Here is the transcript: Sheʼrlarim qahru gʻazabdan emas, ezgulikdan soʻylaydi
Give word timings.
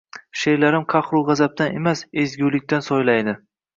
Sheʼrlarim 0.43 0.87
qahru 0.93 1.21
gʻazabdan 1.29 1.77
emas, 1.81 2.03
ezgulikdan 2.25 2.87
soʻylaydi 2.89 3.37